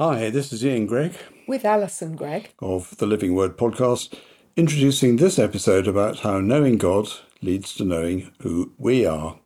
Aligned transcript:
Hi, 0.00 0.30
this 0.30 0.52
is 0.52 0.64
Ian 0.64 0.86
Greig 0.86 1.16
with 1.48 1.64
Alison 1.64 2.14
Greig 2.14 2.50
of 2.60 2.96
the 2.98 3.06
Living 3.06 3.34
Word 3.34 3.56
podcast, 3.56 4.14
introducing 4.54 5.16
this 5.16 5.40
episode 5.40 5.88
about 5.88 6.20
how 6.20 6.38
knowing 6.38 6.78
God 6.78 7.08
leads 7.42 7.74
to 7.74 7.84
knowing 7.84 8.30
who 8.42 8.74
we 8.78 9.04
are. 9.04 9.40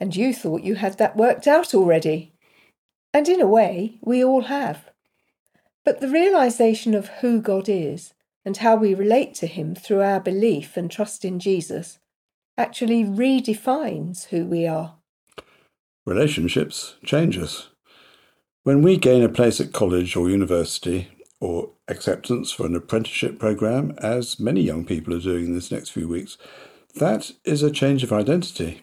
And 0.00 0.16
you 0.16 0.32
thought 0.32 0.62
you 0.62 0.76
had 0.76 0.96
that 0.96 1.18
worked 1.18 1.46
out 1.46 1.74
already. 1.74 2.32
And 3.12 3.28
in 3.28 3.42
a 3.42 3.46
way, 3.46 3.98
we 4.00 4.24
all 4.24 4.44
have. 4.44 4.88
But 5.84 6.00
the 6.00 6.08
realization 6.08 6.94
of 6.94 7.08
who 7.20 7.42
God 7.42 7.68
is 7.68 8.14
and 8.46 8.56
how 8.56 8.76
we 8.76 8.94
relate 8.94 9.34
to 9.34 9.46
Him 9.46 9.74
through 9.74 10.00
our 10.00 10.18
belief 10.18 10.78
and 10.78 10.90
trust 10.90 11.26
in 11.26 11.38
Jesus 11.38 11.98
actually 12.56 13.04
redefines 13.04 14.28
who 14.28 14.46
we 14.46 14.66
are. 14.66 14.94
Relationships 16.06 16.96
change 17.04 17.36
us. 17.36 17.68
When 18.64 18.80
we 18.80 18.96
gain 18.96 19.24
a 19.24 19.28
place 19.28 19.60
at 19.60 19.72
college 19.72 20.14
or 20.14 20.30
university, 20.30 21.08
or 21.40 21.70
acceptance 21.88 22.52
for 22.52 22.64
an 22.64 22.76
apprenticeship 22.76 23.40
program, 23.40 23.92
as 23.98 24.38
many 24.38 24.60
young 24.60 24.84
people 24.84 25.12
are 25.12 25.20
doing 25.20 25.46
in 25.46 25.54
this 25.54 25.72
next 25.72 25.88
few 25.88 26.06
weeks, 26.06 26.38
that 26.94 27.32
is 27.44 27.64
a 27.64 27.72
change 27.72 28.04
of 28.04 28.12
identity. 28.12 28.82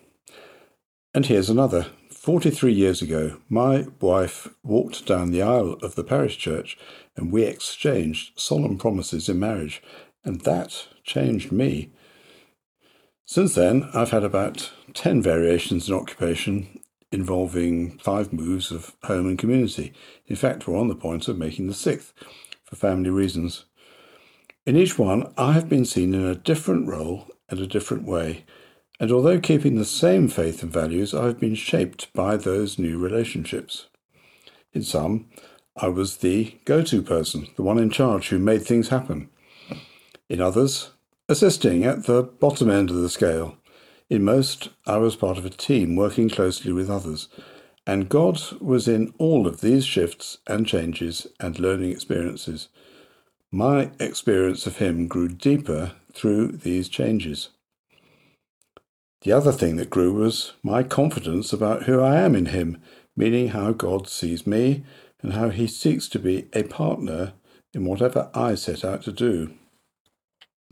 And 1.14 1.26
here's 1.26 1.50
another. 1.50 1.88
43 2.12 2.74
years 2.74 3.02
ago, 3.02 3.38
my 3.48 3.88
wife 4.02 4.50
walked 4.64 5.06
down 5.06 5.32
the 5.32 5.42
aisle 5.42 5.78
of 5.82 5.96
the 5.96 6.04
parish 6.04 6.38
church 6.38 6.78
and 7.16 7.32
we 7.32 7.44
exchanged 7.44 8.38
solemn 8.38 8.78
promises 8.78 9.30
in 9.30 9.40
marriage, 9.40 9.82
and 10.26 10.42
that 10.42 10.90
changed 11.06 11.54
me. 11.54 11.94
Since 13.26 13.56
then, 13.56 13.90
I've 13.94 14.12
had 14.12 14.26
about 14.26 14.74
10 14.94 15.22
variations 15.22 15.88
in 15.88 15.96
occupation 15.96 16.79
involving 17.12 17.98
five 18.00 18.32
moves 18.32 18.72
of 18.72 18.96
home 19.04 19.28
and 19.28 19.40
community. 19.40 19.94
In 20.28 20.36
fact, 20.36 20.68
we're 20.68 20.78
on 20.78 20.88
the 20.88 20.96
point 20.96 21.28
of 21.28 21.38
making 21.38 21.68
the 21.68 21.74
sixth 21.74 22.14
for 22.64 22.76
family 22.76 23.10
reasons. 23.10 23.66
In 24.66 24.76
each 24.76 25.00
one, 25.00 25.34
I 25.38 25.54
have 25.54 25.68
been 25.68 25.86
seen 25.86 26.14
in 26.14 26.26
a 26.26 26.36
different 26.36 26.88
role 26.88 27.28
and 27.50 27.60
a 27.60 27.68
different 27.68 28.04
way, 28.04 28.46
and 29.00 29.12
although 29.12 29.40
keeping 29.40 29.76
the 29.76 29.86
same 29.86 30.28
faith 30.28 30.62
and 30.62 30.72
values, 30.72 31.14
I 31.14 31.26
have 31.26 31.40
been 31.40 31.56
shaped 31.56 32.12
by 32.14 32.36
those 32.36 32.78
new 32.78 32.98
relationships. 32.98 33.88
In 34.74 34.84
some, 34.84 35.30
I 35.76 35.88
was 35.88 36.18
the 36.18 36.58
go 36.66 36.84
to 36.84 37.02
person, 37.02 37.48
the 37.56 37.64
one 37.64 37.80
in 37.80 37.90
charge 37.90 38.30
who 38.30 38.38
made 38.38 38.64
things 38.64 38.90
happen. 38.90 39.30
In 40.28 40.42
others, 40.42 40.92
assisting 41.30 41.86
at 41.86 42.06
the 42.06 42.24
bottom 42.24 42.70
end 42.70 42.90
of 42.90 42.98
the 42.98 43.10
scale, 43.10 43.58
in 44.10 44.24
most, 44.24 44.70
I 44.88 44.98
was 44.98 45.16
part 45.16 45.38
of 45.38 45.46
a 45.46 45.52
team 45.52 45.96
working 45.96 46.30
closely 46.30 46.72
with 46.72 46.90
others, 46.90 47.28
and 47.86 48.10
God 48.10 48.40
was 48.60 48.88
in 48.88 49.14
all 49.18 49.46
of 49.46 49.62
these 49.62 49.86
shifts 49.86 50.40
and 50.48 50.66
changes 50.66 51.28
and 51.40 51.60
learning 51.60 51.92
experiences. 51.92 52.70
My 53.52 53.92
experience 54.00 54.66
of 54.66 54.78
Him 54.78 55.08
grew 55.08 55.28
deeper 55.28 55.94
through 56.12 56.54
these 56.54 56.90
changes. 56.90 57.50
The 59.22 59.32
other 59.32 59.52
thing 59.52 59.76
that 59.76 59.90
grew 59.90 60.14
was 60.14 60.54
my 60.64 60.82
confidence 60.82 61.54
about 61.54 61.84
who 61.84 62.00
I 62.00 62.16
am 62.16 62.36
in 62.36 62.48
Him, 62.48 62.82
meaning 63.16 63.50
how 63.50 63.74
God 63.74 64.08
sees 64.08 64.48
me 64.48 64.84
and 65.22 65.34
how 65.34 65.50
He 65.50 65.68
seeks 65.68 66.08
to 66.10 66.20
be 66.20 66.48
a 66.54 66.64
partner 66.64 67.34
in 67.74 67.86
whatever 67.86 68.32
I 68.34 68.56
set 68.56 68.84
out 68.84 69.04
to 69.04 69.12
do. 69.12 69.54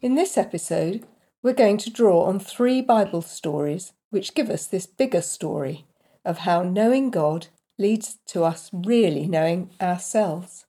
In 0.01 0.15
this 0.15 0.37
episode, 0.37 1.05
we're 1.47 1.53
going 1.53 1.77
to 1.77 1.89
draw 1.89 2.25
on 2.25 2.37
three 2.37 2.81
Bible 2.81 3.21
stories 3.21 3.93
which 4.09 4.35
give 4.35 4.49
us 4.49 4.67
this 4.67 4.85
bigger 4.85 5.21
story 5.21 5.85
of 6.25 6.39
how 6.39 6.61
knowing 6.61 7.09
God 7.09 7.47
leads 7.77 8.17
to 8.25 8.43
us 8.43 8.69
really 8.73 9.27
knowing 9.27 9.69
ourselves. 9.79 10.65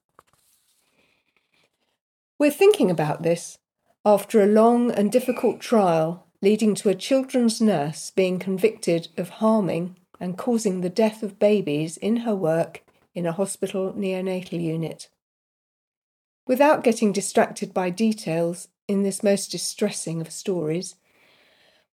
We're 2.38 2.52
thinking 2.52 2.92
about 2.92 3.24
this 3.24 3.58
after 4.04 4.40
a 4.40 4.46
long 4.46 4.92
and 4.92 5.10
difficult 5.10 5.58
trial 5.58 6.28
leading 6.40 6.76
to 6.76 6.90
a 6.90 6.94
children's 6.94 7.60
nurse 7.60 8.12
being 8.12 8.38
convicted 8.38 9.08
of 9.16 9.30
harming 9.30 9.96
and 10.20 10.38
causing 10.38 10.80
the 10.80 10.88
death 10.88 11.24
of 11.24 11.40
babies 11.40 11.96
in 11.96 12.18
her 12.18 12.36
work 12.36 12.84
in 13.16 13.26
a 13.26 13.32
hospital 13.32 13.92
neonatal 13.94 14.62
unit. 14.62 15.08
Without 16.46 16.84
getting 16.84 17.10
distracted 17.10 17.74
by 17.74 17.90
details, 17.90 18.68
in 18.88 19.02
this 19.02 19.22
most 19.22 19.50
distressing 19.52 20.20
of 20.20 20.32
stories, 20.32 20.96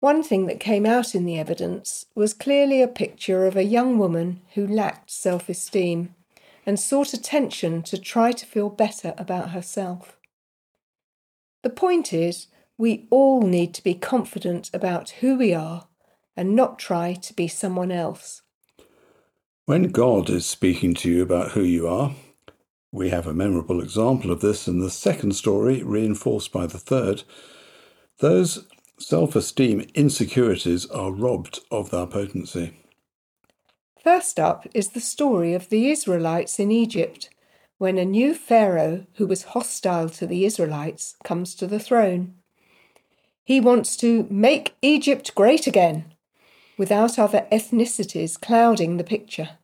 one 0.00 0.22
thing 0.22 0.46
that 0.46 0.60
came 0.60 0.86
out 0.86 1.14
in 1.14 1.24
the 1.24 1.38
evidence 1.38 2.06
was 2.14 2.32
clearly 2.32 2.80
a 2.80 2.88
picture 2.88 3.46
of 3.46 3.56
a 3.56 3.64
young 3.64 3.98
woman 3.98 4.40
who 4.54 4.66
lacked 4.66 5.10
self 5.10 5.48
esteem 5.48 6.14
and 6.64 6.78
sought 6.78 7.12
attention 7.12 7.82
to 7.82 7.98
try 7.98 8.32
to 8.32 8.46
feel 8.46 8.70
better 8.70 9.14
about 9.18 9.50
herself. 9.50 10.18
The 11.62 11.70
point 11.70 12.12
is, 12.12 12.46
we 12.76 13.06
all 13.10 13.42
need 13.42 13.74
to 13.74 13.84
be 13.84 13.94
confident 13.94 14.70
about 14.72 15.10
who 15.20 15.36
we 15.36 15.54
are 15.54 15.88
and 16.36 16.54
not 16.54 16.78
try 16.78 17.14
to 17.14 17.34
be 17.34 17.48
someone 17.48 17.92
else. 17.92 18.42
When 19.66 19.84
God 19.84 20.28
is 20.28 20.44
speaking 20.44 20.94
to 20.96 21.10
you 21.10 21.22
about 21.22 21.52
who 21.52 21.62
you 21.62 21.88
are, 21.88 22.14
we 22.94 23.10
have 23.10 23.26
a 23.26 23.34
memorable 23.34 23.82
example 23.82 24.30
of 24.30 24.40
this 24.40 24.68
in 24.68 24.78
the 24.78 24.88
second 24.88 25.34
story, 25.34 25.82
reinforced 25.82 26.52
by 26.52 26.64
the 26.64 26.78
third. 26.78 27.24
Those 28.20 28.66
self 29.00 29.34
esteem 29.34 29.84
insecurities 29.94 30.86
are 30.86 31.10
robbed 31.10 31.58
of 31.72 31.90
their 31.90 32.06
potency. 32.06 32.78
First 34.00 34.38
up 34.38 34.68
is 34.74 34.90
the 34.90 35.00
story 35.00 35.54
of 35.54 35.70
the 35.70 35.90
Israelites 35.90 36.60
in 36.60 36.70
Egypt, 36.70 37.30
when 37.78 37.98
a 37.98 38.04
new 38.04 38.32
Pharaoh 38.32 39.06
who 39.14 39.26
was 39.26 39.42
hostile 39.42 40.08
to 40.10 40.24
the 40.24 40.44
Israelites 40.44 41.16
comes 41.24 41.56
to 41.56 41.66
the 41.66 41.80
throne. 41.80 42.34
He 43.42 43.60
wants 43.60 43.96
to 43.96 44.28
make 44.30 44.76
Egypt 44.82 45.34
great 45.34 45.66
again, 45.66 46.14
without 46.78 47.18
other 47.18 47.48
ethnicities 47.50 48.40
clouding 48.40 48.98
the 48.98 49.04
picture. 49.04 49.58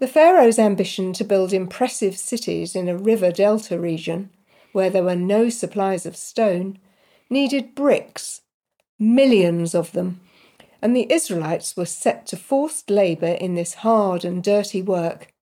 The 0.00 0.08
Pharaoh's 0.08 0.58
ambition 0.58 1.12
to 1.12 1.24
build 1.24 1.52
impressive 1.52 2.16
cities 2.16 2.74
in 2.74 2.88
a 2.88 2.96
river 2.96 3.30
delta 3.30 3.78
region, 3.78 4.30
where 4.72 4.90
there 4.90 5.04
were 5.04 5.14
no 5.14 5.48
supplies 5.48 6.04
of 6.04 6.16
stone, 6.16 6.78
needed 7.30 7.76
bricks, 7.76 8.40
millions 8.98 9.74
of 9.74 9.92
them, 9.92 10.20
and 10.82 10.96
the 10.96 11.10
Israelites 11.12 11.76
were 11.76 11.86
set 11.86 12.26
to 12.26 12.36
forced 12.36 12.90
labour 12.90 13.34
in 13.40 13.54
this 13.54 13.74
hard 13.74 14.24
and 14.24 14.42
dirty 14.42 14.82
work, 14.82 15.32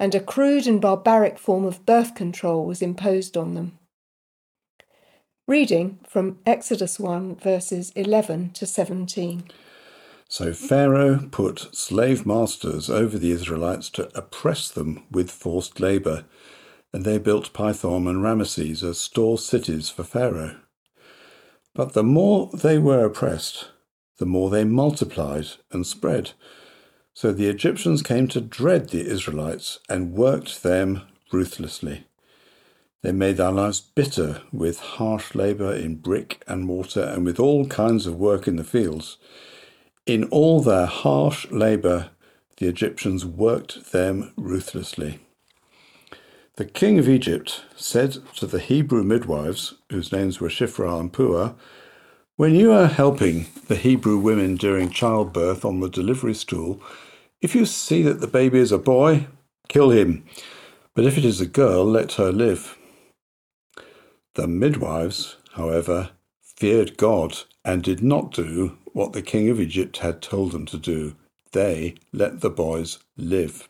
and 0.00 0.14
a 0.16 0.20
crude 0.20 0.66
and 0.66 0.80
barbaric 0.80 1.38
form 1.38 1.64
of 1.64 1.86
birth 1.86 2.16
control 2.16 2.66
was 2.66 2.82
imposed 2.82 3.36
on 3.36 3.54
them. 3.54 3.78
Reading 5.46 6.00
from 6.08 6.40
Exodus 6.44 6.98
1, 6.98 7.36
verses 7.36 7.92
11 7.94 8.50
to 8.50 8.66
17. 8.66 9.44
So 10.32 10.54
Pharaoh 10.54 11.28
put 11.30 11.76
slave 11.76 12.24
masters 12.24 12.88
over 12.88 13.18
the 13.18 13.32
Israelites 13.32 13.90
to 13.90 14.08
oppress 14.16 14.70
them 14.70 15.04
with 15.10 15.30
forced 15.30 15.78
labour, 15.78 16.24
and 16.90 17.04
they 17.04 17.18
built 17.18 17.52
Pithom 17.52 18.08
and 18.08 18.22
Ramesses 18.22 18.82
as 18.82 18.96
store 18.96 19.36
cities 19.36 19.90
for 19.90 20.04
Pharaoh. 20.04 20.56
But 21.74 21.92
the 21.92 22.02
more 22.02 22.48
they 22.54 22.78
were 22.78 23.04
oppressed, 23.04 23.72
the 24.16 24.24
more 24.24 24.48
they 24.48 24.64
multiplied 24.64 25.48
and 25.70 25.86
spread. 25.86 26.30
So 27.12 27.30
the 27.30 27.50
Egyptians 27.50 28.02
came 28.02 28.26
to 28.28 28.40
dread 28.40 28.88
the 28.88 29.06
Israelites 29.06 29.80
and 29.90 30.14
worked 30.14 30.62
them 30.62 31.02
ruthlessly. 31.30 32.06
They 33.02 33.12
made 33.12 33.36
their 33.36 33.52
lives 33.52 33.82
bitter 33.82 34.40
with 34.50 34.80
harsh 34.80 35.34
labour 35.34 35.74
in 35.74 35.96
brick 35.96 36.42
and 36.48 36.64
mortar 36.64 37.02
and 37.02 37.26
with 37.26 37.38
all 37.38 37.66
kinds 37.66 38.06
of 38.06 38.16
work 38.16 38.48
in 38.48 38.56
the 38.56 38.64
fields. 38.64 39.18
In 40.06 40.24
all 40.24 40.60
their 40.60 40.86
harsh 40.86 41.48
labour, 41.52 42.10
the 42.56 42.66
Egyptians 42.66 43.24
worked 43.24 43.92
them 43.92 44.32
ruthlessly. 44.36 45.20
The 46.56 46.64
king 46.64 46.98
of 46.98 47.08
Egypt 47.08 47.62
said 47.76 48.18
to 48.36 48.46
the 48.46 48.58
Hebrew 48.58 49.04
midwives, 49.04 49.74
whose 49.90 50.10
names 50.10 50.40
were 50.40 50.48
Shiphrah 50.48 50.98
and 50.98 51.12
Puah, 51.12 51.54
When 52.34 52.52
you 52.52 52.72
are 52.72 52.88
helping 52.88 53.46
the 53.68 53.76
Hebrew 53.76 54.18
women 54.18 54.56
during 54.56 54.90
childbirth 54.90 55.64
on 55.64 55.78
the 55.78 55.88
delivery 55.88 56.34
stool, 56.34 56.82
if 57.40 57.54
you 57.54 57.64
see 57.64 58.02
that 58.02 58.20
the 58.20 58.26
baby 58.26 58.58
is 58.58 58.72
a 58.72 58.78
boy, 58.78 59.28
kill 59.68 59.90
him, 59.90 60.24
but 60.94 61.04
if 61.04 61.16
it 61.16 61.24
is 61.24 61.40
a 61.40 61.46
girl, 61.46 61.84
let 61.84 62.14
her 62.14 62.32
live. 62.32 62.76
The 64.34 64.48
midwives, 64.48 65.36
however, 65.52 66.10
feared 66.42 66.96
God 66.96 67.44
and 67.64 67.82
did 67.82 68.02
not 68.02 68.32
do 68.32 68.76
what 68.92 69.12
the 69.12 69.22
king 69.22 69.48
of 69.48 69.60
Egypt 69.60 69.98
had 69.98 70.20
told 70.20 70.52
them 70.52 70.66
to 70.66 70.78
do. 70.78 71.14
They 71.52 71.94
let 72.12 72.40
the 72.40 72.50
boys 72.50 72.98
live. 73.16 73.68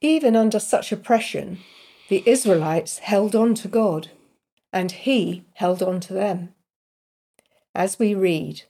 Even 0.00 0.36
under 0.36 0.60
such 0.60 0.92
oppression, 0.92 1.58
the 2.08 2.22
Israelites 2.26 2.98
held 2.98 3.34
on 3.34 3.54
to 3.54 3.68
God, 3.68 4.10
and 4.72 4.92
He 4.92 5.44
held 5.54 5.82
on 5.82 6.00
to 6.00 6.12
them. 6.12 6.54
As 7.74 7.98
we 7.98 8.14
read, 8.14 8.62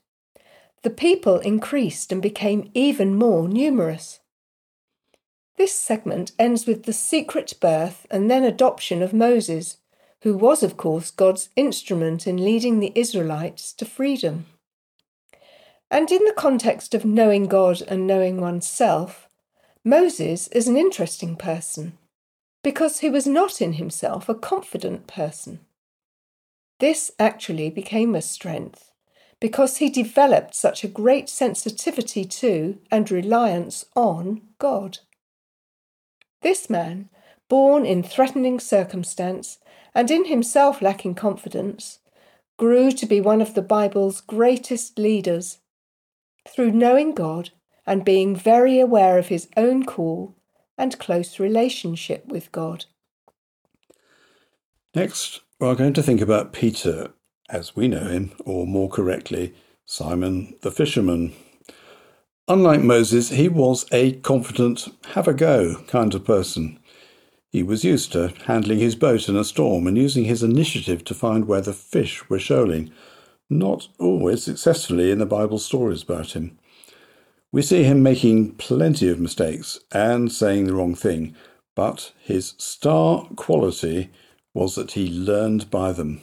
the 0.81 0.89
people 0.89 1.39
increased 1.39 2.11
and 2.11 2.21
became 2.21 2.71
even 2.73 3.15
more 3.15 3.47
numerous. 3.47 4.19
This 5.57 5.73
segment 5.73 6.31
ends 6.39 6.65
with 6.65 6.83
the 6.83 6.93
secret 6.93 7.53
birth 7.59 8.07
and 8.09 8.31
then 8.31 8.43
adoption 8.43 9.01
of 9.01 9.13
Moses, 9.13 9.77
who 10.21 10.35
was, 10.35 10.63
of 10.63 10.77
course, 10.77 11.11
God's 11.11 11.49
instrument 11.55 12.27
in 12.27 12.43
leading 12.43 12.79
the 12.79 12.91
Israelites 12.95 13.73
to 13.73 13.85
freedom. 13.85 14.45
And 15.89 16.11
in 16.11 16.23
the 16.25 16.33
context 16.33 16.93
of 16.93 17.05
knowing 17.05 17.47
God 17.47 17.81
and 17.87 18.05
knowing 18.05 18.39
oneself, 18.39 19.29
Moses 19.83 20.47
is 20.49 20.67
an 20.67 20.77
interesting 20.77 21.35
person 21.35 21.97
because 22.63 22.99
he 22.99 23.09
was 23.09 23.25
not 23.25 23.61
in 23.61 23.73
himself 23.73 24.27
a 24.27 24.35
confident 24.35 25.07
person. 25.07 25.59
This 26.79 27.11
actually 27.17 27.69
became 27.69 28.15
a 28.15 28.21
strength 28.21 28.91
because 29.39 29.77
he 29.77 29.89
developed 29.89 30.53
such 30.53 30.83
a 30.83 30.89
great 30.89 31.29
sensitivity 31.29 32.25
to 32.25 32.77
and 32.91 33.09
reliance 33.09 33.85
on 33.95 34.41
God. 34.59 34.99
This 36.41 36.69
man, 36.69 37.09
born 37.47 37.85
in 37.85 38.03
threatening 38.03 38.59
circumstance 38.59 39.57
and 39.99 40.09
in 40.09 40.23
himself 40.23 40.81
lacking 40.81 41.13
confidence, 41.13 41.99
grew 42.57 42.89
to 42.89 43.05
be 43.05 43.19
one 43.19 43.41
of 43.41 43.53
the 43.53 43.61
Bible's 43.61 44.21
greatest 44.21 44.97
leaders 44.97 45.57
through 46.47 46.71
knowing 46.71 47.13
God 47.13 47.49
and 47.85 48.05
being 48.05 48.33
very 48.33 48.79
aware 48.79 49.17
of 49.17 49.27
his 49.27 49.49
own 49.57 49.85
call 49.85 50.37
and 50.77 50.97
close 50.99 51.37
relationship 51.37 52.25
with 52.27 52.49
God. 52.53 52.85
Next, 54.95 55.41
we're 55.59 55.75
going 55.75 55.95
to 55.95 56.01
think 56.01 56.21
about 56.21 56.53
Peter 56.53 57.11
as 57.49 57.75
we 57.75 57.89
know 57.89 58.07
him, 58.07 58.31
or 58.45 58.65
more 58.65 58.87
correctly, 58.87 59.53
Simon 59.85 60.55
the 60.61 60.71
fisherman. 60.71 61.33
Unlike 62.47 62.83
Moses, 62.83 63.31
he 63.31 63.49
was 63.49 63.85
a 63.91 64.13
confident, 64.13 64.87
have 65.09 65.27
a 65.27 65.33
go 65.33 65.83
kind 65.87 66.15
of 66.15 66.23
person. 66.23 66.79
He 67.51 67.63
was 67.63 67.83
used 67.83 68.11
to 68.11 68.33
handling 68.45 68.79
his 68.79 68.95
boat 68.95 69.27
in 69.27 69.35
a 69.35 69.43
storm 69.43 69.87
and 69.87 69.97
using 69.97 70.25
his 70.25 70.43
initiative 70.43 71.03
to 71.05 71.13
find 71.13 71.47
where 71.47 71.61
the 71.61 71.73
fish 71.73 72.29
were 72.29 72.39
shoaling 72.39 72.91
not 73.49 73.87
always 73.97 74.43
successfully 74.43 75.09
in 75.09 75.17
the 75.17 75.25
Bible 75.25 75.57
stories 75.57 76.03
about 76.03 76.33
him. 76.33 76.59
We 77.51 77.63
see 77.63 77.83
him 77.83 78.03
making 78.03 78.55
plenty 78.55 79.09
of 79.09 79.19
mistakes 79.19 79.79
and 79.91 80.31
saying 80.31 80.65
the 80.65 80.75
wrong 80.75 80.93
thing, 80.93 81.35
but 81.75 82.13
his 82.21 82.53
star 82.57 83.27
quality 83.35 84.11
was 84.53 84.75
that 84.75 84.91
he 84.91 85.09
learned 85.09 85.71
by 85.71 85.91
them. 85.91 86.21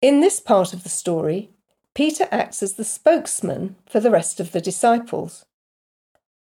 In 0.00 0.20
this 0.20 0.40
part 0.40 0.72
of 0.72 0.82
the 0.82 0.88
story, 0.88 1.50
Peter 1.94 2.26
acts 2.30 2.62
as 2.62 2.74
the 2.74 2.84
spokesman 2.84 3.76
for 3.86 4.00
the 4.00 4.10
rest 4.10 4.40
of 4.40 4.52
the 4.52 4.60
disciples. 4.62 5.44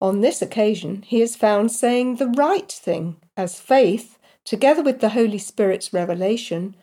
On 0.01 0.21
this 0.21 0.43
occasion, 0.43 1.03
he 1.03 1.23
is 1.23 1.37
found 1.37 1.73
saying 1.73 2.17
the 2.17 2.29
right 2.29 2.71
thing, 2.71 3.17
as 3.37 3.61
faith, 3.61 4.19
together 4.45 4.83
with 4.83 5.01
the 5.01 5.11
Holy 5.11 5.39
Spirit's 5.39 5.93
revelation, 5.93 6.77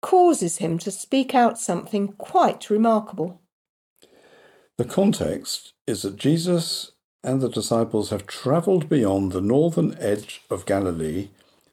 causes 0.00 0.58
him 0.58 0.78
to 0.78 0.90
speak 0.90 1.34
out 1.34 1.58
something 1.58 2.08
quite 2.08 2.70
remarkable. 2.70 3.40
The 4.78 4.84
context 4.84 5.72
is 5.86 6.02
that 6.02 6.16
Jesus 6.16 6.92
and 7.24 7.40
the 7.40 7.48
disciples 7.48 8.10
have 8.10 8.26
travelled 8.26 8.88
beyond 8.88 9.32
the 9.32 9.40
northern 9.40 9.96
edge 9.98 10.42
of 10.50 10.66
Galilee 10.66 11.28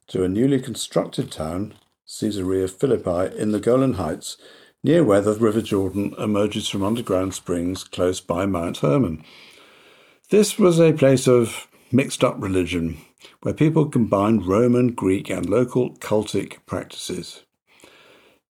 to 0.08 0.24
a 0.24 0.30
newly 0.30 0.60
constructed 0.60 1.32
town, 1.32 1.76
Caesarea 2.20 2.68
Philippi, 2.68 3.36
in 3.38 3.52
the 3.52 3.60
Golan 3.60 3.94
Heights, 3.94 4.38
near 4.84 5.04
where 5.04 5.22
the 5.22 5.34
River 5.34 5.62
Jordan 5.62 6.14
emerges 6.18 6.68
from 6.68 6.84
underground 6.84 7.34
springs 7.34 7.84
close 7.84 8.20
by 8.20 8.46
Mount 8.46 8.78
Hermon. 8.78 9.24
This 10.30 10.60
was 10.60 10.80
a 10.80 10.94
place 10.94 11.28
of 11.28 11.68
mixed 11.92 12.24
up 12.24 12.36
religion, 12.40 13.00
where 13.42 13.54
people 13.54 13.88
combined 13.88 14.46
Roman, 14.46 14.90
Greek, 14.90 15.28
and 15.28 15.50
local 15.50 15.96
cultic 15.96 16.58
practices. 16.68 17.46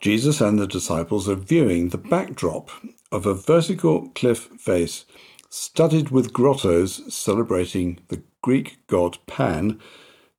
Jesus 0.01 0.41
and 0.41 0.59
the 0.59 0.67
disciples 0.67 1.29
are 1.29 1.37
viewing 1.37 1.91
the 1.91 1.97
backdrop 1.97 2.73
of 3.13 3.27
a 3.27 3.35
vertical 3.35 4.09
cliff 4.17 4.49
face 4.59 5.05
studded 5.51 6.11
with 6.11 6.33
grottos 6.33 7.15
celebrating 7.15 8.01
the 8.09 8.25
Greek 8.43 8.79
god 8.89 9.19
Pan, 9.29 9.79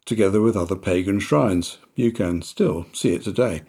together 0.03 0.41
with 0.41 0.57
other 0.57 0.75
pagan 0.75 1.21
shrines. 1.21 1.77
You 1.95 2.11
can 2.11 2.41
still 2.41 2.85
see 2.91 3.13
it 3.13 3.23
today. 3.23 3.61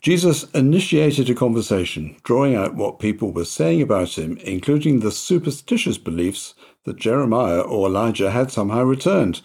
Jesus 0.00 0.44
initiated 0.52 1.28
a 1.28 1.34
conversation, 1.34 2.16
drawing 2.22 2.54
out 2.54 2.74
what 2.74 2.98
people 2.98 3.32
were 3.32 3.44
saying 3.44 3.82
about 3.82 4.16
him, 4.16 4.38
including 4.38 5.00
the 5.00 5.12
superstitious 5.12 5.98
beliefs 5.98 6.54
that 6.84 6.96
Jeremiah 6.96 7.60
or 7.60 7.86
Elijah 7.86 8.30
had 8.30 8.50
somehow 8.50 8.82
returned. 8.82 9.42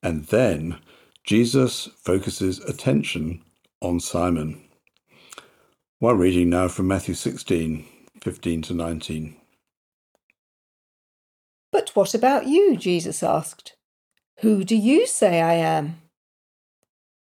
And 0.00 0.26
then 0.26 0.78
Jesus 1.24 1.88
focuses 1.96 2.60
attention 2.60 3.42
on 3.80 3.98
Simon. 3.98 4.62
While 5.98 6.14
reading 6.14 6.50
now 6.50 6.68
from 6.68 6.86
Matthew 6.86 7.14
16, 7.14 7.84
15 8.22 8.62
to 8.62 8.74
19. 8.74 9.36
But 11.72 11.90
what 11.94 12.14
about 12.14 12.46
you? 12.46 12.76
Jesus 12.76 13.22
asked. 13.22 13.74
Who 14.40 14.62
do 14.64 14.76
you 14.76 15.06
say 15.06 15.40
I 15.40 15.54
am? 15.54 16.00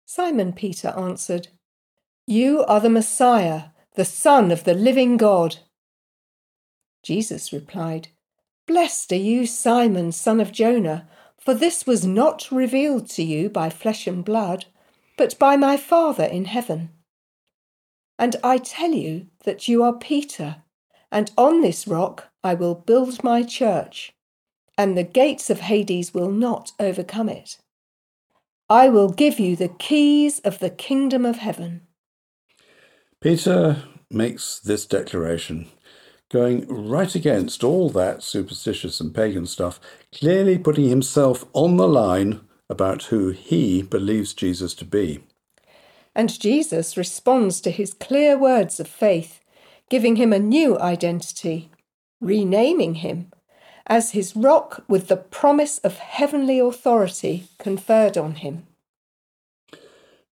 Simon 0.05 0.53
Peter 0.53 0.89
answered, 0.97 1.49
You 2.27 2.65
are 2.67 2.81
the 2.81 2.89
Messiah, 2.89 3.65
the 3.95 4.05
Son 4.05 4.53
of 4.53 4.63
the 4.63 4.75
living 4.75 5.17
God. 5.17 5.59
Jesus 7.03 7.53
replied, 7.53 8.09
Blessed 8.67 9.13
are 9.13 9.17
you, 9.17 9.45
Simon, 9.45 10.13
son 10.13 10.41
of 10.41 10.53
Jonah, 10.53 11.09
for 11.37 11.53
this 11.53 11.85
was 11.85 12.07
not 12.07 12.49
revealed 12.53 13.11
to 13.11 13.25
you 13.25 13.51
by 13.51 13.71
flesh 13.71 14.07
and 14.07 14.25
blood, 14.25 14.67
but 15.17 15.37
by 15.37 15.57
my 15.57 15.77
Father 15.77 16.23
in 16.25 16.45
heaven. 16.45 16.91
And 18.21 18.37
I 18.45 18.59
tell 18.59 18.93
you 18.93 19.27
that 19.45 19.67
you 19.67 19.83
are 19.83 19.93
Peter, 19.93 20.63
and 21.11 21.33
on 21.37 21.61
this 21.61 21.89
rock 21.89 22.29
I 22.45 22.55
will 22.55 22.77
build 22.77 23.25
my 23.25 23.43
church, 23.43 24.13
and 24.79 24.97
the 24.97 25.03
gates 25.03 25.51
of 25.51 25.61
Hades 25.61 26.15
will 26.15 26.31
not 26.31 26.71
overcome 26.79 27.29
it. 27.29 27.59
I 28.71 28.89
will 28.89 29.11
give 29.11 29.41
you 29.41 29.57
the 29.57 29.69
keys 29.69 30.39
of 30.41 30.61
the 30.61 30.71
kingdom 30.71 31.27
of 31.27 31.39
heaven. 31.39 31.89
Peter 33.23 33.85
makes 34.11 34.59
this 34.59 34.85
declaration, 34.85 35.69
going 36.29 36.67
right 36.67 37.15
against 37.15 37.63
all 37.63 37.89
that 37.89 38.21
superstitious 38.21 39.01
and 39.01 39.15
pagan 39.15 39.47
stuff, 39.47 39.79
clearly 40.13 40.59
putting 40.59 40.89
himself 40.89 41.45
on 41.53 41.77
the 41.77 41.87
line 41.87 42.41
about 42.69 43.05
who 43.05 43.31
he 43.31 43.81
believes 43.81 44.35
Jesus 44.35 44.75
to 44.75 44.85
be. 44.85 45.21
And 46.17 46.41
Jesus 46.41 46.97
responds 46.97 47.61
to 47.61 47.71
his 47.71 47.95
clear 47.95 48.37
words 48.37 48.81
of 48.81 48.89
faith, 48.89 49.39
giving 49.89 50.17
him 50.17 50.33
a 50.33 50.41
new 50.41 50.77
identity, 50.81 51.71
renaming 52.21 52.97
him 52.97 53.31
as 53.87 54.11
his 54.11 54.35
rock 54.35 54.83
with 54.89 55.07
the 55.07 55.17
promise 55.17 55.79
of 55.79 55.99
heavenly 55.99 56.59
authority 56.59 57.45
conferred 57.61 58.19
on 58.19 58.35
him. 58.35 58.67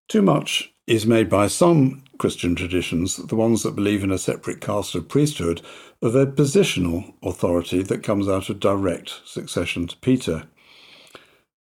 Too 0.09 0.23
much 0.23 0.73
is 0.91 1.07
made 1.07 1.29
by 1.29 1.47
some 1.47 2.03
Christian 2.19 2.57
traditions, 2.57 3.17
the 3.17 3.37
ones 3.37 3.63
that 3.63 3.77
believe 3.77 4.03
in 4.03 4.11
a 4.11 4.19
separate 4.19 4.61
caste 4.61 4.97
of 4.97 5.09
priesthood, 5.09 5.63
of 6.03 6.17
a 6.17 6.27
positional 6.27 7.15
authority 7.23 7.81
that 7.85 8.03
comes 8.03 8.29
out 8.29 8.51
of 8.51 8.59
direct 8.59 9.21
succession 9.25 9.87
to 9.87 9.97
Peter. 9.99 10.49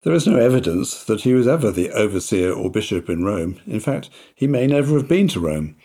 There 0.02 0.16
is 0.16 0.26
no 0.26 0.38
evidence 0.38 1.04
that 1.04 1.22
he 1.22 1.36
was 1.36 1.48
ever 1.48 1.70
the 1.70 1.92
overseer 1.92 2.52
or 2.52 2.72
bishop 2.72 3.12
in 3.12 3.24
Rome. 3.24 3.60
In 3.68 3.80
fact, 3.80 4.10
he 4.34 4.48
may 4.48 4.66
never 4.66 4.96
have 4.96 5.08
been 5.08 5.28
to 5.30 5.40
Rome. 5.40 5.76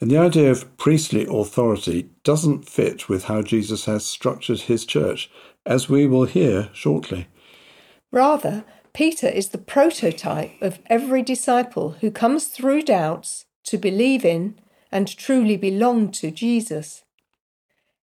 And 0.00 0.10
the 0.10 0.16
idea 0.16 0.50
of 0.50 0.74
priestly 0.78 1.26
authority 1.28 2.08
doesn't 2.24 2.66
fit 2.66 3.10
with 3.10 3.24
how 3.24 3.42
Jesus 3.42 3.84
has 3.84 4.06
structured 4.06 4.60
his 4.60 4.86
church, 4.86 5.30
as 5.66 5.90
we 5.90 6.06
will 6.06 6.24
hear 6.24 6.70
shortly. 6.72 7.26
Rather, 8.10 8.64
Peter 8.92 9.28
is 9.28 9.48
the 9.50 9.58
prototype 9.58 10.52
of 10.60 10.80
every 10.86 11.22
disciple 11.22 11.90
who 12.00 12.10
comes 12.10 12.46
through 12.46 12.82
doubts 12.82 13.46
to 13.64 13.78
believe 13.78 14.24
in 14.24 14.58
and 14.90 15.16
truly 15.16 15.56
belong 15.56 16.10
to 16.10 16.30
Jesus. 16.30 17.04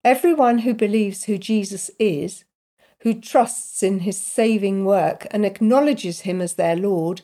Everyone 0.04 0.58
who 0.58 0.74
believes 0.74 1.24
who 1.24 1.38
Jesus 1.38 1.90
is 1.98 2.44
who 3.04 3.12
trusts 3.12 3.82
in 3.82 4.00
his 4.00 4.16
saving 4.16 4.86
work 4.86 5.26
and 5.30 5.44
acknowledges 5.44 6.20
him 6.20 6.40
as 6.40 6.54
their 6.54 6.74
Lord, 6.74 7.20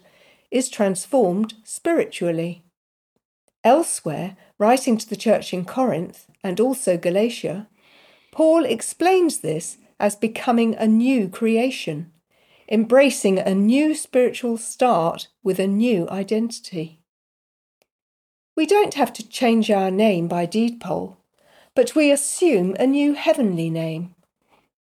is 0.51 0.69
transformed 0.69 1.55
spiritually. 1.65 2.63
Elsewhere, 3.65 4.37
writing 4.59 4.99
to 4.99 5.09
the 5.09 5.17
church 5.17 5.55
in 5.55 5.65
Corinth 5.65 6.27
and 6.45 6.61
also 6.61 6.99
Galatia, 6.99 7.67
Paul 8.31 8.67
explains 8.67 9.39
this 9.39 9.79
as 9.99 10.17
becoming 10.17 10.75
a 10.75 10.87
new 10.87 11.31
creation, 11.31 12.10
embracing 12.71 13.39
a 13.39 13.55
new 13.55 13.95
spiritual 13.95 14.57
start 14.57 15.29
with 15.43 15.59
a 15.59 15.67
new 15.67 16.09
identity. 16.09 17.01
We 18.57 18.67
don't 18.67 18.95
have 18.95 19.13
to 19.15 19.29
change 19.29 19.71
our 19.71 19.91
name 19.91 20.29
by 20.29 20.47
deed 20.47 20.81
poll, 20.81 21.19
but 21.75 21.95
we 21.95 22.11
assume 22.11 22.77
a 22.79 22.87
new 22.87 23.15
heavenly 23.15 23.71
name 23.71 24.15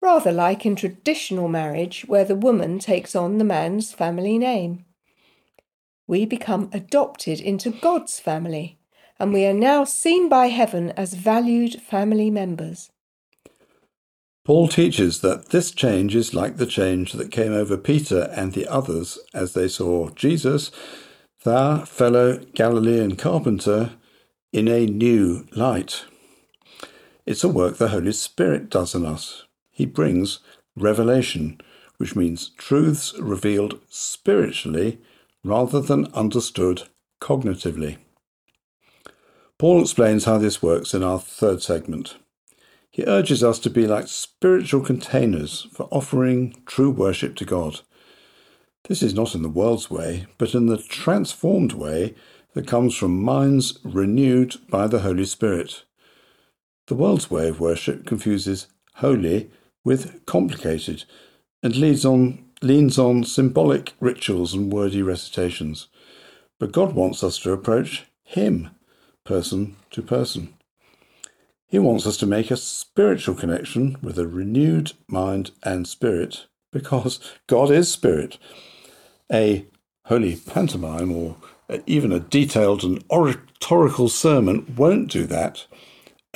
rather 0.03 0.33
like 0.33 0.65
in 0.65 0.75
traditional 0.75 1.47
marriage 1.47 2.03
where 2.07 2.25
the 2.25 2.35
woman 2.35 2.77
takes 2.77 3.15
on 3.15 3.37
the 3.37 3.45
man's 3.45 3.93
family 3.93 4.37
name. 4.37 4.83
We 6.05 6.25
become 6.25 6.69
adopted 6.73 7.39
into 7.39 7.71
God's 7.71 8.19
family, 8.19 8.77
and 9.17 9.31
we 9.31 9.45
are 9.45 9.53
now 9.53 9.85
seen 9.85 10.27
by 10.27 10.47
heaven 10.47 10.91
as 10.97 11.13
valued 11.13 11.81
family 11.81 12.29
members. 12.29 12.91
Paul 14.45 14.67
teaches 14.67 15.21
that 15.21 15.49
this 15.49 15.71
change 15.71 16.15
is 16.15 16.33
like 16.33 16.57
the 16.57 16.65
change 16.65 17.13
that 17.13 17.31
came 17.31 17.53
over 17.53 17.77
Peter 17.77 18.29
and 18.35 18.51
the 18.51 18.67
others 18.67 19.17
as 19.33 19.53
they 19.53 19.69
saw 19.69 20.09
Jesus, 20.09 20.69
their 21.45 21.85
fellow 21.85 22.39
Galilean 22.53 23.15
carpenter, 23.15 23.93
in 24.51 24.67
a 24.67 24.85
new 24.85 25.47
light. 25.53 26.03
It's 27.25 27.43
a 27.43 27.47
work 27.47 27.77
the 27.77 27.87
Holy 27.87 28.11
Spirit 28.11 28.69
does 28.69 28.93
in 28.93 29.05
us. 29.05 29.45
He 29.71 29.85
brings 29.85 30.39
revelation, 30.75 31.61
which 31.97 32.15
means 32.15 32.49
truths 32.57 33.13
revealed 33.19 33.79
spiritually 33.87 34.99
rather 35.43 35.79
than 35.79 36.13
understood 36.13 36.83
cognitively. 37.21 37.97
Paul 39.57 39.81
explains 39.81 40.25
how 40.25 40.37
this 40.37 40.61
works 40.61 40.93
in 40.93 41.01
our 41.01 41.19
third 41.19 41.61
segment. 41.63 42.17
He 42.93 43.03
urges 43.07 43.43
us 43.43 43.57
to 43.59 43.71
be 43.71 43.87
like 43.87 44.07
spiritual 44.07 44.81
containers 44.81 45.65
for 45.73 45.87
offering 45.89 46.61
true 46.67 46.91
worship 46.91 47.35
to 47.37 47.45
God. 47.45 47.81
This 48.87 49.01
is 49.01 49.15
not 49.15 49.33
in 49.33 49.41
the 49.41 49.49
world's 49.49 49.89
way, 49.89 50.27
but 50.37 50.53
in 50.53 50.67
the 50.67 50.77
transformed 50.77 51.73
way 51.73 52.13
that 52.53 52.67
comes 52.67 52.95
from 52.95 53.19
minds 53.19 53.79
renewed 53.83 54.57
by 54.69 54.85
the 54.85 54.99
Holy 54.99 55.25
Spirit. 55.25 55.85
The 56.85 56.93
world's 56.93 57.31
way 57.31 57.47
of 57.47 57.59
worship 57.59 58.05
confuses 58.05 58.67
holy 58.97 59.49
with 59.83 60.23
complicated 60.27 61.05
and 61.63 61.75
leads 61.75 62.05
on, 62.05 62.45
leans 62.61 62.99
on 62.99 63.23
symbolic 63.23 63.93
rituals 64.01 64.53
and 64.53 64.71
wordy 64.71 65.01
recitations. 65.01 65.87
But 66.59 66.71
God 66.71 66.93
wants 66.93 67.23
us 67.23 67.39
to 67.39 67.53
approach 67.53 68.05
Him, 68.23 68.69
person 69.23 69.77
to 69.89 70.03
person. 70.03 70.53
He 71.73 71.79
wants 71.79 72.05
us 72.05 72.17
to 72.17 72.27
make 72.27 72.51
a 72.51 72.55
spiritual 72.55 73.33
connection 73.33 73.97
with 73.99 74.19
a 74.19 74.27
renewed 74.27 74.91
mind 75.07 75.49
and 75.63 75.87
spirit 75.87 76.45
because 76.71 77.19
God 77.47 77.71
is 77.71 77.91
spirit. 77.91 78.37
A 79.33 79.65
holy 80.05 80.35
pantomime 80.35 81.11
or 81.11 81.35
even 81.87 82.11
a 82.11 82.19
detailed 82.19 82.83
and 82.83 83.03
oratorical 83.09 84.07
sermon 84.07 84.71
won't 84.77 85.09
do 85.09 85.25
that 85.25 85.65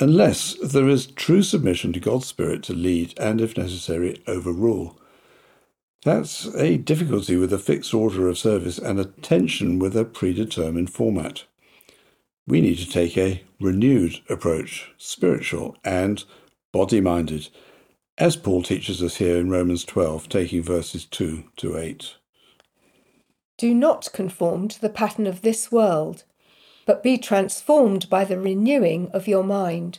unless 0.00 0.54
there 0.54 0.88
is 0.88 1.06
true 1.06 1.44
submission 1.44 1.92
to 1.92 2.00
God's 2.00 2.26
Spirit 2.26 2.64
to 2.64 2.72
lead 2.72 3.16
and, 3.16 3.40
if 3.40 3.56
necessary, 3.56 4.20
overrule. 4.26 4.98
That's 6.02 6.46
a 6.56 6.78
difficulty 6.78 7.36
with 7.36 7.52
a 7.52 7.60
fixed 7.60 7.94
order 7.94 8.26
of 8.26 8.38
service 8.38 8.76
and 8.76 8.98
a 8.98 9.04
tension 9.04 9.78
with 9.78 9.96
a 9.96 10.04
predetermined 10.04 10.90
format 10.90 11.44
we 12.48 12.62
need 12.62 12.78
to 12.78 12.88
take 12.88 13.16
a 13.18 13.42
renewed 13.60 14.20
approach, 14.30 14.90
spiritual 14.96 15.76
and 15.84 16.24
body 16.72 17.00
minded, 17.00 17.48
as 18.16 18.36
Paul 18.36 18.62
teaches 18.62 19.02
us 19.02 19.16
here 19.16 19.36
in 19.36 19.50
Romans 19.50 19.84
12, 19.84 20.28
taking 20.28 20.62
verses 20.62 21.04
2 21.04 21.44
to 21.58 21.76
8. 21.76 22.16
Do 23.58 23.74
not 23.74 24.08
conform 24.12 24.68
to 24.68 24.80
the 24.80 24.88
pattern 24.88 25.26
of 25.26 25.42
this 25.42 25.70
world, 25.70 26.24
but 26.86 27.02
be 27.02 27.18
transformed 27.18 28.08
by 28.08 28.24
the 28.24 28.40
renewing 28.40 29.10
of 29.12 29.28
your 29.28 29.44
mind. 29.44 29.98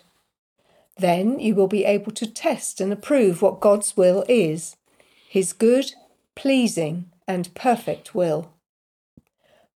Then 0.98 1.40
you 1.40 1.54
will 1.54 1.68
be 1.68 1.86
able 1.86 2.12
to 2.14 2.26
test 2.26 2.82
and 2.82 2.92
approve 2.92 3.42
what 3.42 3.62
God's 3.62 3.96
will 3.96 4.26
is, 4.28 4.76
his 5.30 5.54
good, 5.54 5.94
pleasing, 6.36 7.12
and 7.28 7.54
perfect 7.54 8.16
will. 8.16 8.52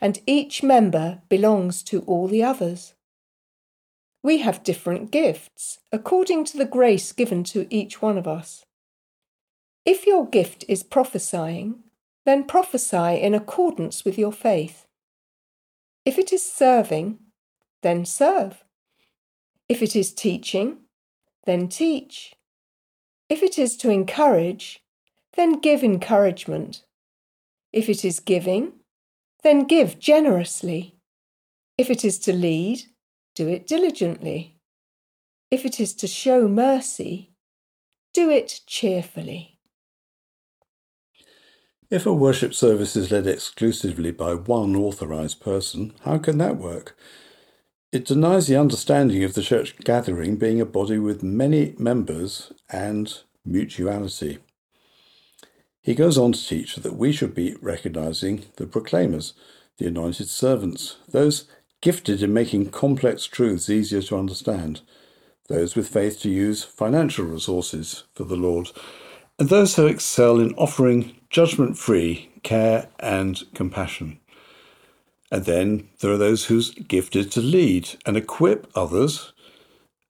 and 0.00 0.20
each 0.26 0.62
member 0.62 1.22
belongs 1.28 1.82
to 1.84 2.00
all 2.02 2.28
the 2.28 2.42
others. 2.42 2.94
We 4.22 4.38
have 4.38 4.64
different 4.64 5.10
gifts 5.10 5.78
according 5.92 6.44
to 6.46 6.58
the 6.58 6.64
grace 6.64 7.12
given 7.12 7.44
to 7.44 7.66
each 7.70 8.02
one 8.02 8.18
of 8.18 8.26
us. 8.26 8.64
If 9.84 10.06
your 10.06 10.28
gift 10.28 10.64
is 10.68 10.82
prophesying, 10.82 11.84
then 12.24 12.44
prophesy 12.44 13.20
in 13.20 13.34
accordance 13.34 14.04
with 14.04 14.18
your 14.18 14.32
faith. 14.32 14.86
If 16.04 16.18
it 16.18 16.32
is 16.32 16.44
serving, 16.44 17.18
then 17.82 18.04
serve. 18.04 18.64
If 19.68 19.80
it 19.80 19.94
is 19.94 20.12
teaching, 20.12 20.78
then 21.44 21.68
teach. 21.68 22.34
If 23.28 23.42
it 23.42 23.58
is 23.58 23.76
to 23.78 23.90
encourage, 23.90 24.82
then 25.34 25.60
give 25.60 25.84
encouragement. 25.84 26.82
If 27.72 27.88
it 27.88 28.04
is 28.04 28.20
giving, 28.20 28.72
then 29.42 29.64
give 29.64 29.98
generously. 29.98 30.96
If 31.78 31.90
it 31.90 32.04
is 32.04 32.18
to 32.20 32.32
lead, 32.32 32.82
do 33.34 33.48
it 33.48 33.66
diligently. 33.66 34.56
If 35.50 35.64
it 35.64 35.78
is 35.78 35.94
to 35.96 36.06
show 36.06 36.48
mercy, 36.48 37.32
do 38.12 38.30
it 38.30 38.60
cheerfully. 38.66 39.58
If 41.88 42.04
a 42.04 42.12
worship 42.12 42.52
service 42.52 42.96
is 42.96 43.12
led 43.12 43.28
exclusively 43.28 44.10
by 44.10 44.34
one 44.34 44.74
authorised 44.74 45.40
person, 45.40 45.92
how 46.02 46.18
can 46.18 46.38
that 46.38 46.56
work? 46.56 46.96
It 47.92 48.06
denies 48.06 48.48
the 48.48 48.56
understanding 48.56 49.22
of 49.22 49.34
the 49.34 49.42
church 49.42 49.76
gathering 49.78 50.36
being 50.36 50.60
a 50.60 50.66
body 50.66 50.98
with 50.98 51.22
many 51.22 51.76
members 51.78 52.52
and 52.68 53.20
mutuality. 53.44 54.38
He 55.86 55.94
goes 55.94 56.18
on 56.18 56.32
to 56.32 56.44
teach 56.44 56.74
that 56.74 56.96
we 56.96 57.12
should 57.12 57.32
be 57.32 57.54
recognizing 57.62 58.46
the 58.56 58.66
proclaimers, 58.66 59.34
the 59.78 59.86
anointed 59.86 60.28
servants, 60.28 60.96
those 61.08 61.44
gifted 61.80 62.24
in 62.24 62.32
making 62.32 62.70
complex 62.70 63.24
truths 63.26 63.70
easier 63.70 64.02
to 64.02 64.18
understand, 64.18 64.80
those 65.48 65.76
with 65.76 65.86
faith 65.86 66.20
to 66.22 66.28
use 66.28 66.64
financial 66.64 67.24
resources 67.24 68.02
for 68.14 68.24
the 68.24 68.34
Lord, 68.34 68.72
and 69.38 69.48
those 69.48 69.76
who 69.76 69.86
excel 69.86 70.40
in 70.40 70.54
offering 70.54 71.18
judgment 71.30 71.78
free 71.78 72.32
care 72.42 72.88
and 72.98 73.44
compassion. 73.54 74.18
And 75.30 75.44
then 75.44 75.88
there 76.00 76.10
are 76.10 76.18
those 76.18 76.46
who's 76.46 76.70
gifted 76.70 77.30
to 77.30 77.40
lead 77.40 77.90
and 78.04 78.16
equip 78.16 78.68
others, 78.74 79.32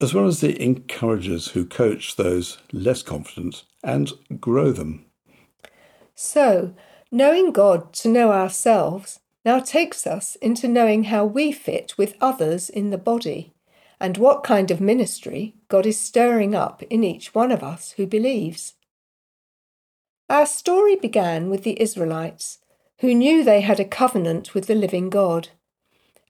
as 0.01 0.11
well 0.11 0.25
as 0.25 0.41
the 0.41 0.59
encouragers 0.59 1.49
who 1.49 1.67
coach 1.67 2.15
those 2.15 2.57
less 2.71 3.03
confident 3.03 3.63
and 3.83 4.11
grow 4.39 4.71
them. 4.71 5.03
So, 6.19 6.73
knowing 7.11 7.51
God 7.51 7.93
to 7.93 8.09
know 8.09 8.31
ourselves 8.31 9.19
now 9.45 9.59
takes 9.59 10.07
us 10.07 10.35
into 10.37 10.67
knowing 10.67 11.05
how 11.05 11.25
we 11.25 11.51
fit 11.51 11.95
with 11.95 12.17
others 12.19 12.71
in 12.71 12.89
the 12.89 12.97
body 12.97 13.53
and 13.99 14.17
what 14.17 14.43
kind 14.43 14.71
of 14.71 14.81
ministry 14.81 15.53
God 15.69 15.85
is 15.85 15.99
stirring 15.99 16.55
up 16.55 16.81
in 16.89 17.03
each 17.03 17.35
one 17.35 17.51
of 17.51 17.61
us 17.61 17.91
who 17.91 18.07
believes. 18.07 18.73
Our 20.27 20.47
story 20.47 20.95
began 20.95 21.51
with 21.51 21.61
the 21.61 21.79
Israelites, 21.79 22.57
who 23.01 23.13
knew 23.13 23.43
they 23.43 23.61
had 23.61 23.79
a 23.79 23.85
covenant 23.85 24.55
with 24.55 24.65
the 24.65 24.75
living 24.75 25.11
God, 25.11 25.49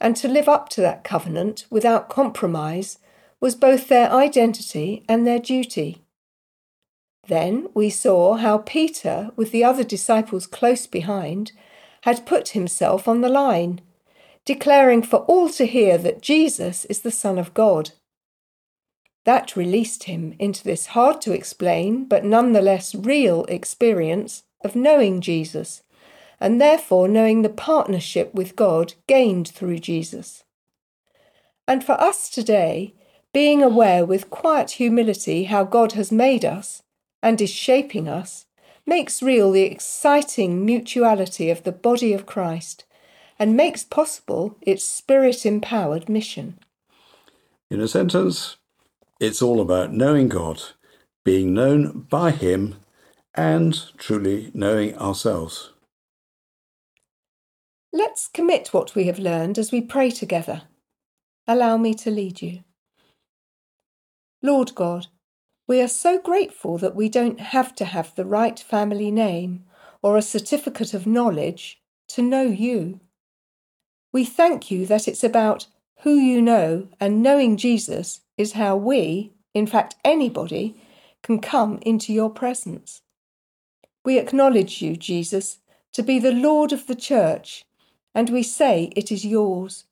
and 0.02 0.18
to 0.18 0.28
live 0.28 0.50
up 0.50 0.68
to 0.70 0.82
that 0.82 1.06
covenant 1.06 1.66
without 1.70 2.10
compromise 2.10 3.00
was 3.40 3.56
both 3.56 3.88
their 3.88 4.12
identity 4.12 5.06
and 5.08 5.26
their 5.26 5.40
duty. 5.40 6.04
Then 7.28 7.68
we 7.74 7.90
saw 7.90 8.36
how 8.36 8.60
Peter, 8.60 9.32
with 9.36 9.52
the 9.52 9.64
other 9.64 9.84
disciples 9.84 10.48
close 10.48 10.88
behind, 10.88 11.52
had 12.02 12.26
put 12.26 12.50
himself 12.50 13.08
on 13.08 13.22
the 13.22 13.30
line, 13.30 13.82
declaring 14.46 15.02
for 15.02 15.18
all 15.22 15.50
to 15.50 15.66
hear 15.66 15.98
that 15.98 16.22
Jesus 16.22 16.86
is 16.86 17.02
the 17.02 17.12
Son 17.12 17.38
of 17.38 17.54
God. 17.54 17.92
That 19.26 19.58
released 19.58 20.06
him 20.06 20.36
into 20.40 20.64
this 20.64 20.88
hard 20.88 21.20
to 21.22 21.34
explain 21.34 22.06
but 22.06 22.24
nonetheless 22.24 22.96
real 22.96 23.44
experience 23.46 24.44
of 24.64 24.74
knowing 24.74 25.20
Jesus, 25.20 25.84
and 26.40 26.62
therefore 26.62 27.10
knowing 27.10 27.42
the 27.42 27.50
partnership 27.50 28.34
with 28.34 28.56
God 28.56 28.94
gained 29.06 29.50
through 29.50 29.80
Jesus. 29.80 30.46
And 31.68 31.84
for 31.84 32.00
us 32.00 32.30
today, 32.30 32.94
being 33.34 33.62
aware 33.62 34.06
with 34.06 34.30
quiet 34.30 34.72
humility 34.72 35.44
how 35.44 35.66
God 35.66 35.92
has 35.92 36.10
made 36.10 36.46
us, 36.46 36.84
and 37.28 37.42
is 37.42 37.50
shaping 37.50 38.08
us, 38.08 38.46
makes 38.86 39.22
real 39.22 39.52
the 39.52 39.64
exciting 39.64 40.66
mutuality 40.66 41.50
of 41.50 41.64
the 41.64 41.74
body 41.74 42.14
of 42.14 42.26
Christ 42.26 42.86
and 43.38 43.54
makes 43.54 43.84
possible 43.84 44.58
its 44.62 44.86
spirit 44.86 45.46
empowered 45.46 46.08
mission. 46.08 46.58
In 47.70 47.82
a 47.82 47.88
sentence, 47.90 48.56
it's 49.20 49.42
all 49.42 49.60
about 49.60 49.92
knowing 49.92 50.30
God, 50.30 50.62
being 51.26 51.54
known 51.54 52.08
by 52.10 52.32
Him, 52.32 52.76
and 53.36 53.78
truly 53.98 54.50
knowing 54.54 54.98
ourselves. 54.98 55.74
Let's 57.92 58.30
commit 58.30 58.70
what 58.70 58.96
we 58.96 59.04
have 59.08 59.20
learned 59.20 59.58
as 59.58 59.74
we 59.74 59.82
pray 59.82 60.12
together. 60.12 60.62
Allow 61.46 61.76
me 61.76 61.94
to 61.96 62.10
lead 62.10 62.42
you. 62.42 62.62
Lord 64.42 64.74
God, 64.76 65.08
we 65.68 65.82
are 65.82 65.88
so 65.88 66.18
grateful 66.18 66.78
that 66.78 66.96
we 66.96 67.10
don't 67.10 67.40
have 67.40 67.76
to 67.76 67.86
have 67.86 68.16
the 68.16 68.26
right 68.26 68.58
family 68.58 69.12
name 69.12 69.66
or 70.02 70.16
a 70.16 70.22
certificate 70.22 70.94
of 70.94 71.06
knowledge 71.06 71.82
to 72.08 72.22
know 72.22 72.44
you. 72.44 73.02
We 74.14 74.24
thank 74.24 74.72
you 74.72 74.86
that 74.86 75.08
it's 75.08 75.26
about 75.26 75.68
who 76.02 76.16
you 76.16 76.42
know, 76.42 76.88
and 77.00 77.22
knowing 77.22 77.58
Jesus 77.58 78.22
is 78.38 78.54
how 78.54 78.78
we, 78.78 79.34
in 79.54 79.68
fact, 79.68 79.96
anybody, 80.06 80.82
can 81.22 81.40
come 81.40 81.80
into 81.82 82.14
your 82.14 82.30
presence. 82.30 83.02
We 84.06 84.18
acknowledge 84.18 84.82
you, 84.82 84.96
Jesus, 84.96 85.58
to 85.94 86.04
be 86.04 86.20
the 86.20 86.32
Lord 86.32 86.72
of 86.72 86.88
the 86.88 86.96
Church, 86.96 87.66
and 88.16 88.30
we 88.30 88.44
say 88.44 88.94
it 88.96 89.12
is 89.12 89.26
yours. 89.26 89.86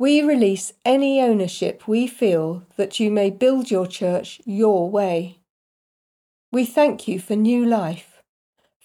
We 0.00 0.22
release 0.22 0.72
any 0.82 1.20
ownership 1.20 1.86
we 1.86 2.06
feel 2.06 2.62
that 2.78 2.98
you 2.98 3.10
may 3.10 3.28
build 3.28 3.70
your 3.70 3.86
church 3.86 4.40
your 4.46 4.88
way. 4.88 5.40
We 6.50 6.64
thank 6.64 7.06
you 7.06 7.20
for 7.20 7.36
new 7.36 7.66
life, 7.66 8.22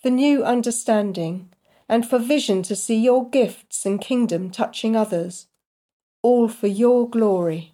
for 0.03 0.09
new 0.09 0.43
understanding, 0.43 1.53
and 1.87 2.05
for 2.05 2.19
vision 2.19 2.63
to 2.63 2.75
see 2.75 2.97
your 2.97 3.29
gifts 3.29 3.85
and 3.85 4.01
kingdom 4.01 4.49
touching 4.49 4.97
others, 4.97 5.47
all 6.21 6.49
for 6.49 6.67
your 6.67 7.09
glory. 7.09 7.71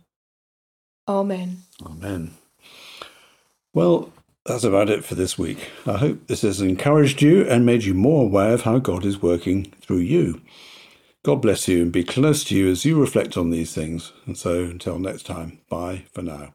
Amen. 1.07 1.63
Amen. 1.83 2.35
Well, 3.73 4.13
that's 4.45 4.63
about 4.63 4.91
it 4.91 5.03
for 5.03 5.15
this 5.15 5.39
week. 5.39 5.71
I 5.87 5.97
hope 5.97 6.27
this 6.27 6.43
has 6.43 6.61
encouraged 6.61 7.23
you 7.23 7.41
and 7.47 7.65
made 7.65 7.85
you 7.85 7.95
more 7.95 8.25
aware 8.25 8.53
of 8.53 8.61
how 8.61 8.77
God 8.77 9.03
is 9.03 9.19
working 9.19 9.73
through 9.81 10.01
you. 10.01 10.41
God 11.23 11.41
bless 11.41 11.67
you 11.67 11.83
and 11.83 11.91
be 11.91 12.03
close 12.03 12.43
to 12.45 12.55
you 12.55 12.69
as 12.69 12.83
you 12.83 12.99
reflect 12.99 13.37
on 13.37 13.51
these 13.51 13.75
things. 13.75 14.11
And 14.25 14.35
so 14.35 14.63
until 14.63 14.97
next 14.97 15.27
time, 15.27 15.59
bye 15.69 16.05
for 16.11 16.23
now. 16.23 16.53